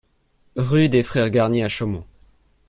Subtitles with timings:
[0.55, 2.05] Rue des Frères Garnier à Chaumont